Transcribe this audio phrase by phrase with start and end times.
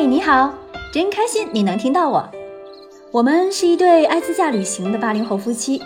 [0.00, 0.54] 嗨，你好，
[0.90, 2.26] 真开心你能听到我。
[3.10, 5.78] 我们是一对爱自驾旅行的八零后夫妻，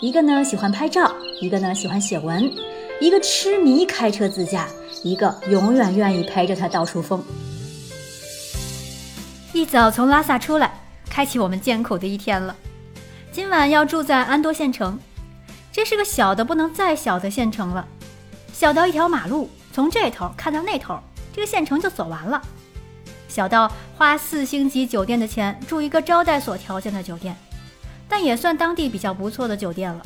[0.00, 2.52] 一个呢喜欢拍照，一个呢喜欢写文，
[3.00, 4.66] 一个痴迷开车自驾，
[5.04, 7.22] 一个永远愿意陪着他到处疯。
[9.52, 10.74] 一早从拉萨出来，
[11.08, 12.56] 开启我们艰苦的一天了。
[13.30, 14.98] 今晚要住在安多县城，
[15.70, 17.86] 这是个小的不能再小的县城了，
[18.52, 20.98] 小到一条马路，从这头看到那头，
[21.32, 22.42] 这个县城就走完了。
[23.32, 27.34] 小到花四星级酒店的钱住一个招待所条件的酒店，
[28.06, 30.02] 但也算当地比较不错的酒店了。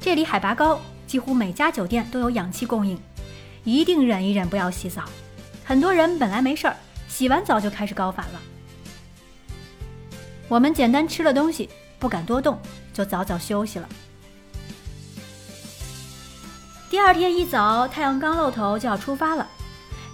[0.00, 2.98] 这里海拔高，几乎每家酒店都有氧气供应，
[3.62, 5.04] 一定忍一忍不要洗澡。
[5.64, 6.74] 很多人本来没事儿，
[7.06, 8.40] 洗完澡就开始高反了。
[10.48, 11.70] 我们简单吃了东西，
[12.00, 12.58] 不敢多动，
[12.92, 13.88] 就早早休息了。
[16.90, 19.46] 第二天一早，太阳刚露头就要出发了。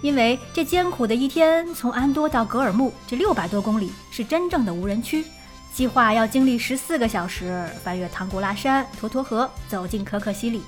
[0.03, 5.23] 因为这艰苦的一天，从安多到格尔木这六百多公里是真正的无人区，
[5.73, 10.61] 计划要经历十四个小时，翻越唐古拉山、沱沱河，走进可可西里。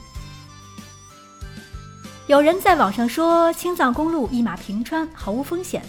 [2.27, 5.83] 有人在网上说青藏公路一马平川，毫无风险，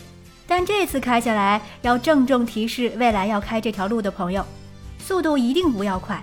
[0.45, 4.45] 但这次开下来要郑重提示未来要开这条路的朋友，
[4.99, 6.21] 速度一定不要快，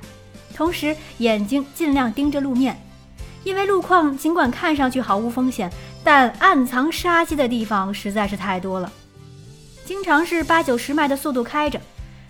[0.54, 2.78] 同时眼睛尽量盯着路面，
[3.46, 5.72] 因为路况尽管看上去毫无风险。
[6.04, 8.92] 但暗藏杀机的地方实在是太多了，
[9.86, 11.80] 经常是八九十迈的速度开着，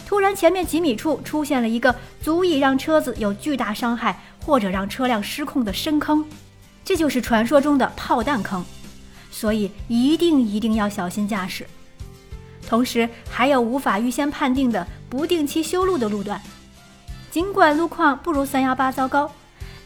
[0.06, 6.24] 突然前面几米处出现了一个足以让车子有巨大伤害或者让车辆失控的深坑，
[6.86, 8.64] 这就是传说中的炮弹坑，
[9.32, 11.66] 所以一定一定要小心驾驶。
[12.68, 16.40] 同时还有无法预先判定的不定期修路的路段，
[17.32, 19.32] 尽管路况不如三幺八糟糕，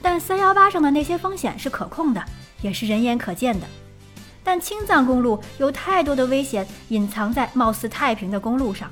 [0.01, 2.21] 但三幺八上的那些风险是可控的。
[2.61, 3.67] 也是人眼可见的，
[4.43, 8.91] 但青藏公路有太多的危险隐藏在貌似太平的公路上。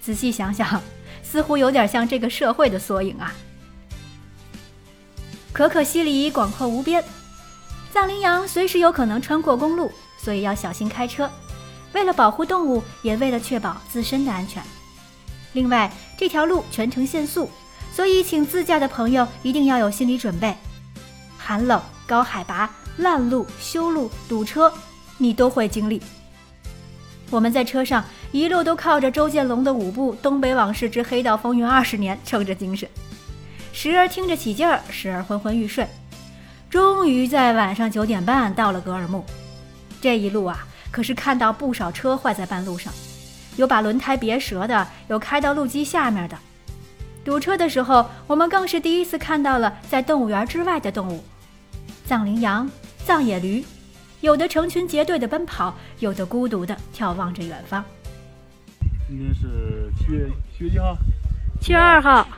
[0.00, 0.82] 仔细想想，
[1.22, 3.32] 似乎有点像这个社会的缩影啊。
[5.52, 7.02] 可可西里广阔无边，
[7.92, 11.30] 藏羚羊随时有可能穿过公路，所以要小心开车。
[11.92, 14.62] 为了保护动物，也为了确保自身的安全。
[15.52, 17.48] 另外，这条路全程限速，
[17.92, 20.56] 所以请自驾的朋友一定要有心理准备，
[21.38, 21.80] 寒冷。
[22.06, 24.72] 高海拔、烂路、修路、堵车，
[25.18, 26.02] 你都会经历。
[27.30, 32.88] 我们在车上一路都靠着周建龙的五部《东北往事之黑道风云二十年》撑着精神，
[33.72, 35.86] 时而听着起劲儿，时而昏昏欲睡。
[36.70, 39.24] 终于在晚上九点半到了格尔木。
[40.00, 42.92] 这一路啊，可是看到不少车坏在半路上，
[43.56, 46.36] 有把轮胎别折的，有开到路基下面的。
[47.24, 51.24] 堵车的时候，我们更是第一次看到了在动物园之外的动物。
[52.04, 53.64] 藏羚羊、藏野驴，
[54.20, 57.82] 有的成群结队的奔跑，有的孤独的眺望着远方。
[59.08, 60.96] 今天是七月七月几号？
[61.62, 62.28] 七月二号。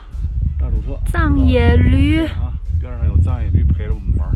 [0.57, 0.97] 大堵车。
[1.11, 2.25] 藏野驴。
[2.27, 4.29] 啊，边上有藏野驴陪着我们玩。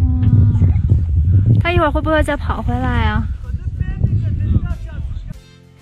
[0.00, 1.60] 嗯。
[1.60, 3.26] 他一会儿会不会再跑回来啊？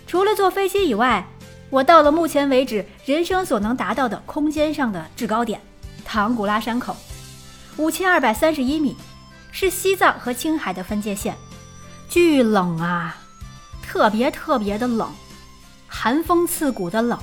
[0.06, 1.26] 除了坐飞机以外，
[1.68, 5.60] 我到了目前为止人生所能达到的空间上的制高点——
[6.02, 6.96] 唐古拉山口。
[7.78, 8.94] 五千二百三十一米，
[9.50, 11.34] 是西藏和青海的分界线，
[12.08, 13.16] 巨冷啊，
[13.82, 15.10] 特别特别的冷，
[15.88, 17.18] 寒风刺骨的冷。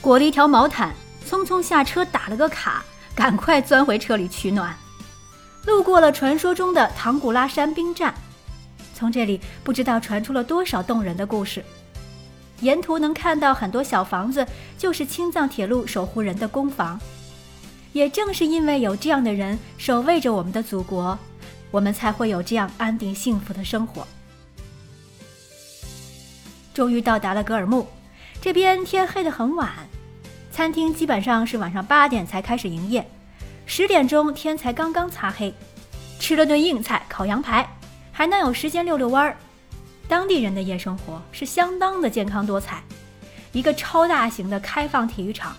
[0.00, 0.94] 裹了一条毛毯，
[1.28, 2.82] 匆匆下车打了个卡，
[3.14, 4.74] 赶快钻回车里取暖。
[5.66, 8.14] 路过了传说中的唐古拉山兵站，
[8.94, 11.62] 从这里不知道传出了多少动人的故事。
[12.60, 14.46] 沿途能看到很多小房子，
[14.78, 16.98] 就是青藏铁路守护人的工房。
[17.94, 21.16] 也正是因为有这样的人守卫着我们的祖国，
[21.70, 24.04] 我们才会有这样安定幸福的生活。
[26.74, 27.86] 终于到达了格尔木，
[28.40, 29.70] 这边天黑得很晚，
[30.50, 33.08] 餐厅基本上是晚上八点才开始营业，
[33.64, 35.54] 十点钟天才刚刚擦黑，
[36.18, 37.64] 吃了顿硬菜烤羊排，
[38.10, 39.36] 还能有时间遛遛弯儿。
[40.08, 42.82] 当地人的夜生活是相当的健康多彩，
[43.52, 45.56] 一个超大型的开放体育场。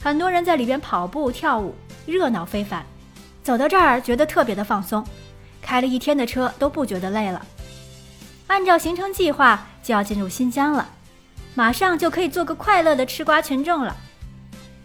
[0.00, 1.74] 很多人在里边跑步、跳舞，
[2.06, 2.84] 热闹非凡。
[3.42, 5.04] 走到这儿，觉得特别的放松，
[5.60, 7.44] 开了一天的车都不觉得累了。
[8.46, 10.88] 按照行程计划，就要进入新疆了，
[11.54, 13.96] 马上就可以做个快乐的吃瓜群众了。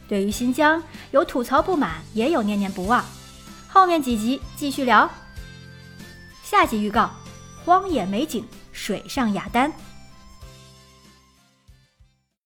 [0.08, 0.82] 对于新疆，
[1.12, 3.04] 有吐槽不满，也有念念不忘。
[3.68, 5.10] 后面几集继续聊。
[6.44, 7.10] 下集预告：
[7.66, 9.72] 荒野美景，水上雅丹。